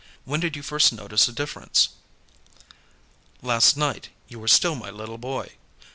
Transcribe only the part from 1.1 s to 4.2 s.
a difference?" "Last night,